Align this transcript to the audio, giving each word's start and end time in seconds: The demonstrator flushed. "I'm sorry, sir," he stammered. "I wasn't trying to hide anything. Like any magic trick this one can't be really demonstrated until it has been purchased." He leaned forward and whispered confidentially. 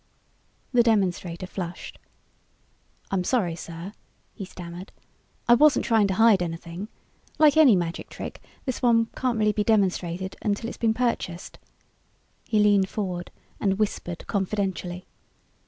The 0.73 0.81
demonstrator 0.81 1.45
flushed. 1.45 1.99
"I'm 3.11 3.23
sorry, 3.23 3.55
sir," 3.55 3.93
he 4.33 4.45
stammered. 4.45 4.91
"I 5.47 5.53
wasn't 5.53 5.85
trying 5.85 6.07
to 6.07 6.15
hide 6.15 6.41
anything. 6.41 6.87
Like 7.37 7.55
any 7.55 7.75
magic 7.75 8.09
trick 8.09 8.41
this 8.65 8.81
one 8.81 9.09
can't 9.15 9.37
be 9.37 9.45
really 9.45 9.63
demonstrated 9.63 10.37
until 10.41 10.65
it 10.69 10.73
has 10.73 10.77
been 10.77 10.95
purchased." 10.95 11.59
He 12.45 12.57
leaned 12.57 12.89
forward 12.89 13.29
and 13.59 13.77
whispered 13.77 14.25
confidentially. 14.25 15.05